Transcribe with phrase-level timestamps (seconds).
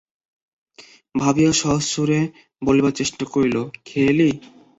[1.15, 2.19] ভাবিয়া সহজ সুরে
[2.61, 4.29] বলিবার চেষ্টা করিল-খেয়ে এলি?